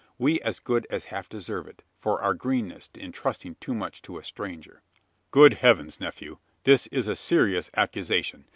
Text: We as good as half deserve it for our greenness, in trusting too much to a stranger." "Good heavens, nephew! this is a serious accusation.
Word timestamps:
We 0.17 0.41
as 0.41 0.59
good 0.59 0.87
as 0.89 1.03
half 1.13 1.29
deserve 1.29 1.67
it 1.67 1.83
for 1.99 2.23
our 2.23 2.33
greenness, 2.33 2.89
in 2.95 3.11
trusting 3.11 3.57
too 3.59 3.75
much 3.75 4.01
to 4.01 4.17
a 4.17 4.23
stranger." 4.23 4.81
"Good 5.29 5.53
heavens, 5.53 5.99
nephew! 5.99 6.39
this 6.63 6.87
is 6.87 7.05
a 7.07 7.15
serious 7.15 7.69
accusation. 7.77 8.45